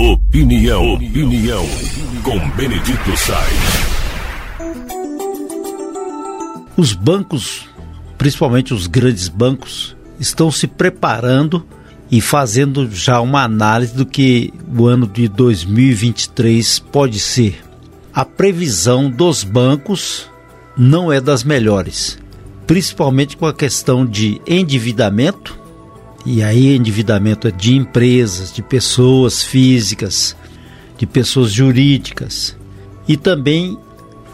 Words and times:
Opinião, 0.00 0.94
opinião, 0.94 1.66
com 2.22 2.38
Benedito 2.50 3.16
Sainz. 3.16 3.88
Os 6.76 6.92
bancos, 6.92 7.66
principalmente 8.16 8.72
os 8.72 8.86
grandes 8.86 9.28
bancos, 9.28 9.96
estão 10.20 10.52
se 10.52 10.68
preparando 10.68 11.66
e 12.08 12.20
fazendo 12.20 12.88
já 12.94 13.20
uma 13.20 13.42
análise 13.42 13.92
do 13.92 14.06
que 14.06 14.54
o 14.72 14.86
ano 14.86 15.04
de 15.04 15.26
2023 15.26 16.78
pode 16.78 17.18
ser. 17.18 17.60
A 18.14 18.24
previsão 18.24 19.10
dos 19.10 19.42
bancos 19.42 20.30
não 20.76 21.12
é 21.12 21.20
das 21.20 21.42
melhores, 21.42 22.16
principalmente 22.68 23.36
com 23.36 23.46
a 23.46 23.52
questão 23.52 24.06
de 24.06 24.40
endividamento, 24.46 25.58
e 26.30 26.42
aí 26.42 26.76
endividamento 26.76 27.48
é 27.48 27.50
de 27.50 27.74
empresas, 27.74 28.52
de 28.52 28.60
pessoas 28.60 29.42
físicas, 29.42 30.36
de 30.98 31.06
pessoas 31.06 31.50
jurídicas, 31.50 32.54
e 33.08 33.16
também 33.16 33.78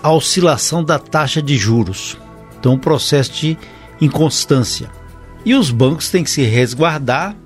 a 0.03 0.11
oscilação 0.11 0.83
da 0.83 0.99
taxa 0.99 1.41
de 1.41 1.57
juros. 1.57 2.19
Então, 2.59 2.73
um 2.73 2.79
processo 2.79 3.33
de 3.35 3.57
inconstância. 4.01 4.91
E 5.45 5.55
os 5.55 5.71
bancos 5.71 6.11
têm 6.11 6.25
que 6.25 6.31
se 6.33 6.43
resguardar 6.43 7.37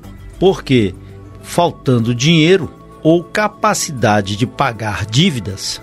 porque, 0.40 0.94
faltando 1.42 2.14
dinheiro 2.14 2.72
ou 3.02 3.22
capacidade 3.22 4.34
de 4.34 4.46
pagar 4.46 5.04
dívidas, 5.04 5.78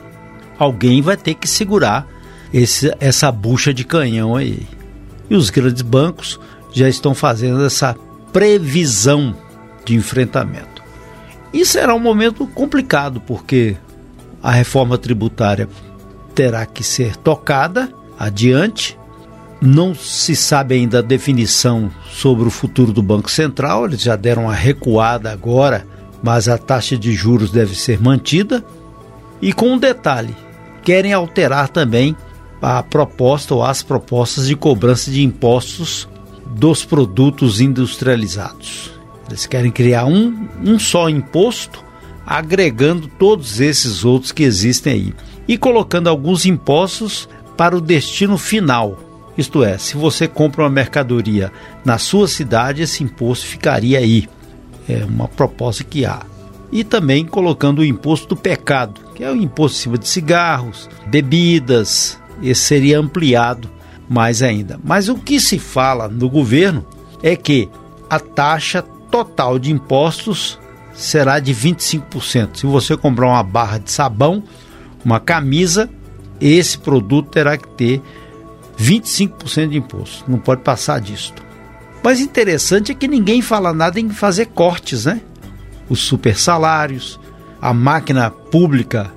alguém 0.57 1.03
vai 1.03 1.15
ter 1.15 1.35
que 1.35 1.47
segurar 1.47 2.07
esse, 2.51 2.91
essa 2.99 3.31
bucha 3.31 3.71
de 3.71 3.84
canhão 3.84 4.35
aí. 4.35 4.65
E 5.29 5.35
os 5.35 5.51
grandes 5.51 5.84
bancos 5.84 6.39
já 6.73 6.89
estão 6.89 7.13
fazendo 7.13 7.63
essa 7.63 7.95
previsão 8.35 9.34
de 9.85 9.95
enfrentamento. 9.95 10.84
E 11.53 11.66
será 11.66 11.95
um 11.95 11.99
momento 11.99 12.45
complicado, 12.48 13.21
porque 13.21 13.77
a 14.43 14.52
reforma 14.52 14.98
tributária 14.98 15.70
terá 16.34 16.65
que 16.65 16.84
ser 16.84 17.15
tocada 17.15 17.90
adiante 18.20 18.99
não 19.62 19.96
se 19.96 20.35
sabe 20.35 20.76
ainda 20.76 20.99
a 20.99 21.01
definição 21.01 21.90
sobre 22.12 22.46
o 22.46 22.51
futuro 22.51 22.91
do 22.91 23.01
Banco 23.01 23.32
Central, 23.32 23.85
eles 23.85 24.01
já 24.01 24.18
deram 24.18 24.43
uma 24.43 24.54
recuada 24.54 25.31
agora, 25.31 25.87
mas 26.21 26.49
a 26.49 26.57
taxa 26.57 26.98
de 26.98 27.13
juros 27.13 27.52
deve 27.52 27.74
ser 27.74 28.02
mantida. 28.02 28.65
E 29.41 29.54
com 29.54 29.71
um 29.71 29.77
detalhe: 29.77 30.35
querem 30.84 31.13
alterar 31.13 31.70
também 31.70 32.13
a 32.62 32.84
proposta 32.84 33.55
ou 33.55 33.63
as 33.63 33.81
propostas 33.81 34.48
de 34.48 34.57
cobrança 34.57 35.09
de 35.09 35.24
impostos 35.24 36.05
dos 36.46 36.85
produtos 36.85 37.62
industrializados. 37.62 38.91
Eles 39.27 39.46
querem 39.46 39.71
criar 39.71 40.05
um, 40.05 40.48
um 40.63 40.77
só 40.77 41.10
imposto, 41.10 41.84
agregando 42.26 43.07
todos 43.07 43.60
esses 43.60 44.05
outros 44.05 44.32
que 44.32 44.43
existem 44.43 44.93
aí 44.93 45.13
e 45.48 45.57
colocando 45.57 46.07
alguns 46.07 46.46
impostos 46.46 47.27
para 47.55 47.76
o 47.76 47.82
destino 47.82 48.37
final 48.37 49.05
isto 49.37 49.63
é, 49.63 49.77
se 49.77 49.98
você 49.98 50.27
compra 50.27 50.63
uma 50.63 50.70
mercadoria 50.70 51.52
na 51.84 51.98
sua 51.98 52.27
cidade, 52.27 52.82
esse 52.82 53.04
imposto 53.04 53.46
ficaria 53.46 53.99
aí. 53.99 54.30
É 54.87 55.04
uma 55.04 55.27
proposta 55.27 55.84
que 55.84 56.05
há. 56.05 56.21
E 56.71 56.84
também 56.84 57.26
colocando 57.26 57.80
o 57.80 57.85
imposto 57.85 58.27
do 58.27 58.35
pecado, 58.35 59.02
que 59.13 59.24
é 59.24 59.32
o 59.32 59.35
imposto 59.35 59.77
em 59.77 59.82
cima 59.82 59.98
de 59.98 60.07
cigarros, 60.07 60.90
bebidas. 61.07 62.20
Esse 62.41 62.62
seria 62.62 62.99
ampliado 62.99 63.70
mais 64.09 64.41
ainda. 64.41 64.79
Mas 64.84 65.09
o 65.09 65.16
que 65.16 65.39
se 65.39 65.59
fala 65.59 66.07
no 66.07 66.29
governo 66.29 66.85
é 67.23 67.35
que 67.35 67.69
a 68.09 68.19
taxa 68.19 68.81
total 69.09 69.57
de 69.57 69.72
impostos 69.72 70.59
será 70.94 71.39
de 71.39 71.53
25%. 71.53 72.57
Se 72.57 72.66
você 72.66 72.95
comprar 72.95 73.28
uma 73.28 73.44
barra 73.44 73.78
de 73.78 73.91
sabão, 73.91 74.44
uma 75.03 75.19
camisa, 75.19 75.89
esse 76.39 76.78
produto 76.78 77.29
terá 77.29 77.57
que 77.57 77.67
ter 77.69 78.01
25% 78.79 79.69
de 79.69 79.78
imposto. 79.78 80.30
Não 80.30 80.38
pode 80.38 80.62
passar 80.62 81.00
disto. 81.00 81.44
Mas 82.03 82.19
interessante 82.19 82.91
é 82.91 82.96
que 82.96 83.07
ninguém 83.07 83.41
fala 83.41 83.74
nada 83.74 84.00
em 84.00 84.09
fazer 84.09 84.47
cortes, 84.47 85.06
né? 85.06 85.22
Os 85.90 86.00
super 86.00 86.38
salários, 86.38 87.19
a 87.62 87.74
máquina 87.74 88.30
pública 88.30 89.12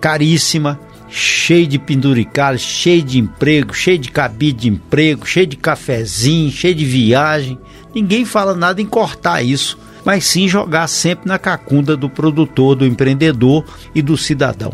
caríssima, 0.00 0.78
cheia 1.12 1.66
de 1.66 1.78
penduricalhos, 1.78 2.62
cheia 2.62 3.02
de 3.02 3.18
emprego, 3.18 3.74
cheia 3.74 3.98
de 3.98 4.10
cabide 4.10 4.62
de 4.62 4.68
emprego, 4.70 5.26
cheia 5.26 5.46
de 5.46 5.56
cafezinho, 5.56 6.50
cheia 6.50 6.74
de 6.74 6.84
viagem. 6.84 7.58
Ninguém 7.94 8.24
fala 8.24 8.54
nada 8.54 8.80
em 8.80 8.86
cortar 8.86 9.42
isso, 9.42 9.78
mas 10.04 10.24
sim 10.24 10.48
jogar 10.48 10.88
sempre 10.88 11.28
na 11.28 11.38
cacunda 11.38 11.96
do 11.96 12.08
produtor, 12.08 12.74
do 12.74 12.86
empreendedor 12.86 13.64
e 13.94 14.00
do 14.00 14.16
cidadão. 14.16 14.72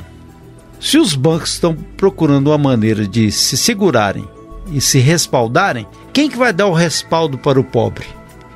Se 0.80 0.96
os 0.96 1.14
bancos 1.14 1.54
estão 1.54 1.74
procurando 1.96 2.48
uma 2.48 2.58
maneira 2.58 3.04
de 3.06 3.32
se 3.32 3.56
segurarem 3.56 4.24
e 4.72 4.80
se 4.80 5.00
respaldarem, 5.00 5.88
quem 6.12 6.30
que 6.30 6.36
vai 6.36 6.52
dar 6.52 6.66
o 6.66 6.72
respaldo 6.72 7.36
para 7.36 7.58
o 7.58 7.64
pobre? 7.64 8.06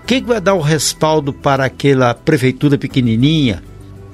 Quem 0.06 0.22
que 0.22 0.28
vai 0.28 0.41
dar 0.41 0.54
o 0.54 0.60
respaldo 0.60 1.32
para 1.32 1.64
aquela 1.64 2.14
prefeitura 2.14 2.78
pequenininha 2.78 3.62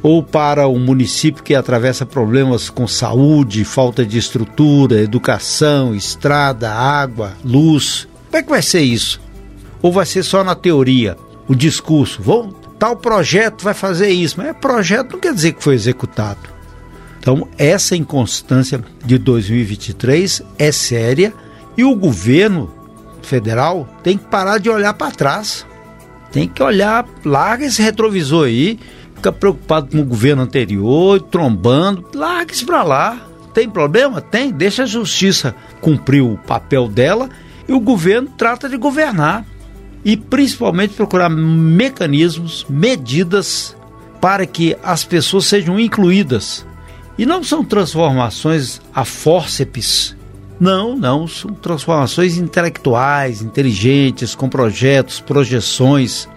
ou 0.03 0.23
para 0.23 0.69
um 0.69 0.79
município 0.79 1.43
que 1.43 1.55
atravessa 1.55 2.07
problemas 2.07 2.71
com 2.71 2.87
saúde, 2.87 3.65
falta 3.65 4.05
de 4.07 4.19
estrutura, 4.19 5.01
educação, 5.01 5.95
estrada, 5.95 6.73
água, 6.73 7.33
luz? 7.45 8.09
Como 8.27 8.37
é 8.37 8.43
que 8.43 8.51
vai 8.51 8.63
ser 8.63 8.81
isso? 8.81 9.21
Ou 9.83 9.93
vai 9.93 10.07
ser 10.07 10.23
só 10.23 10.45
na 10.45 10.55
teoria, 10.55 11.17
o 11.49 11.55
discurso? 11.55 12.23
Vão, 12.23 12.53
tal 12.79 12.97
projeto 12.97 13.63
vai 13.63 13.75
fazer 13.75 14.11
isso, 14.11 14.37
mas 14.39 14.57
projeto 14.57 15.13
não 15.13 15.21
quer 15.21 15.35
dizer 15.35 15.53
que 15.53 15.63
foi 15.63 15.75
executado. 15.75 16.59
Então, 17.19 17.49
essa 17.59 17.97
inconstância 17.97 18.83
de 19.05 19.19
2023 19.19 20.43
é 20.59 20.71
séria 20.73 21.35
e 21.77 21.85
o 21.85 21.95
governo 21.95 22.73
federal 23.23 23.89
tem 24.03 24.17
que 24.17 24.25
parar 24.25 24.59
de 24.59 24.71
olhar 24.71 24.95
para 24.95 25.13
trás. 25.13 25.67
Tem 26.31 26.47
que 26.49 26.63
olhar, 26.63 27.07
larga 27.25 27.65
esse 27.65 27.83
retrovisor 27.83 28.47
aí, 28.47 28.79
fica 29.19 29.33
preocupado 29.33 29.89
com 29.89 30.01
o 30.01 30.05
governo 30.05 30.43
anterior, 30.43 31.21
trombando, 31.21 32.09
larga 32.15 32.53
isso 32.53 32.65
para 32.65 32.83
lá. 32.83 33.21
Tem 33.53 33.69
problema? 33.69 34.21
Tem. 34.21 34.51
Deixa 34.53 34.85
a 34.85 34.87
justiça 34.87 35.55
cumprir 35.81 36.23
o 36.23 36.39
papel 36.39 36.89
dela 36.89 37.29
e 37.67 37.73
o 37.73 37.81
governo 37.81 38.31
trata 38.37 38.69
de 38.69 38.77
governar. 38.77 39.45
E 40.05 40.17
principalmente 40.17 40.95
procurar 40.95 41.29
mecanismos, 41.29 42.65
medidas 42.69 43.77
para 44.21 44.47
que 44.47 44.77
as 44.83 45.05
pessoas 45.05 45.47
sejam 45.47 45.79
incluídas 45.79 46.65
e 47.19 47.27
não 47.27 47.43
são 47.43 47.65
transformações 47.65 48.81
a 48.95 49.05
fórceps. 49.05 50.17
Não, 50.61 50.97
não, 50.97 51.27
são 51.27 51.53
transformações 51.53 52.37
intelectuais, 52.37 53.43
inteligentes, 53.43 54.35
com 54.35 54.49
projetos, 54.49 55.21
projeções. 55.21 56.29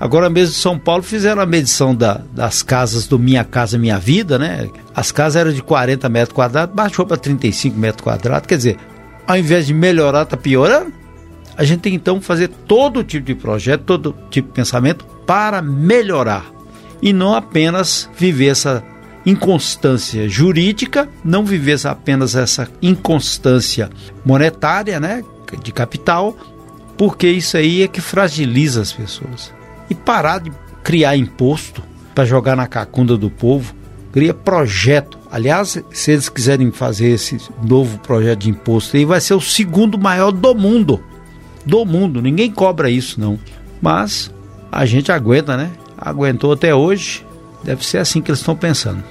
Agora 0.00 0.30
mesmo 0.30 0.54
em 0.54 0.58
São 0.58 0.78
Paulo 0.78 1.02
fizeram 1.02 1.42
a 1.42 1.46
medição 1.46 1.94
da, 1.94 2.20
das 2.32 2.62
casas 2.62 3.06
do 3.06 3.18
Minha 3.18 3.44
Casa 3.44 3.76
Minha 3.76 3.98
Vida, 3.98 4.38
né? 4.38 4.68
As 4.94 5.10
casas 5.10 5.36
eram 5.36 5.52
de 5.52 5.62
40 5.62 6.08
metros 6.08 6.34
quadrados, 6.34 6.74
baixou 6.74 7.04
para 7.04 7.16
35 7.16 7.76
metros 7.76 8.02
quadrados. 8.02 8.46
Quer 8.46 8.56
dizer, 8.56 8.76
ao 9.26 9.36
invés 9.36 9.66
de 9.66 9.74
melhorar, 9.74 10.22
está 10.22 10.36
piorando. 10.36 10.92
A 11.56 11.64
gente 11.64 11.80
tem 11.80 11.94
então 11.94 12.20
fazer 12.20 12.48
todo 12.48 13.02
tipo 13.02 13.26
de 13.26 13.34
projeto, 13.34 13.82
todo 13.82 14.14
tipo 14.30 14.48
de 14.48 14.54
pensamento 14.54 15.04
para 15.26 15.60
melhorar 15.60 16.46
e 17.02 17.12
não 17.12 17.34
apenas 17.34 18.08
viver 18.16 18.48
essa 18.48 18.82
inconstância 19.26 20.28
jurídica, 20.28 21.08
não 21.24 21.44
vivesse 21.44 21.88
apenas 21.88 22.34
essa 22.34 22.68
inconstância 22.80 23.90
monetária, 24.24 24.98
né, 25.00 25.22
de 25.62 25.72
capital, 25.72 26.36
porque 26.96 27.28
isso 27.28 27.56
aí 27.56 27.82
é 27.82 27.88
que 27.88 28.00
fragiliza 28.00 28.80
as 28.80 28.92
pessoas. 28.92 29.57
E 29.90 29.94
parar 29.94 30.40
de 30.40 30.52
criar 30.82 31.16
imposto 31.16 31.82
para 32.14 32.24
jogar 32.24 32.56
na 32.56 32.66
cacunda 32.66 33.16
do 33.16 33.30
povo, 33.30 33.74
cria 34.12 34.34
projeto. 34.34 35.18
Aliás, 35.30 35.82
se 35.92 36.12
eles 36.12 36.28
quiserem 36.28 36.70
fazer 36.70 37.10
esse 37.10 37.38
novo 37.62 37.98
projeto 37.98 38.40
de 38.40 38.50
imposto 38.50 38.96
aí, 38.96 39.04
vai 39.04 39.20
ser 39.20 39.34
o 39.34 39.40
segundo 39.40 39.98
maior 39.98 40.30
do 40.30 40.54
mundo. 40.54 41.00
Do 41.64 41.84
mundo, 41.84 42.22
ninguém 42.22 42.50
cobra 42.50 42.90
isso 42.90 43.20
não. 43.20 43.38
Mas 43.80 44.30
a 44.72 44.86
gente 44.86 45.12
aguenta, 45.12 45.56
né? 45.56 45.70
Aguentou 45.96 46.52
até 46.52 46.74
hoje 46.74 47.26
Deve 47.62 47.84
ser 47.84 47.98
assim 47.98 48.22
que 48.22 48.30
eles 48.30 48.40
estão 48.40 48.56
pensando. 48.56 49.02